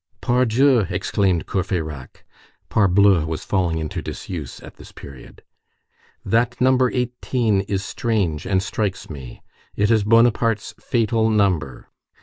[0.19, 2.25] "Pardieu!" exclaimed Courfeyrac
[2.71, 5.43] ("Parbleu" was falling into disuse at this period),
[6.25, 9.43] "that number 18 is strange and strikes me.
[9.75, 11.87] It is Bonaparte's fatal number.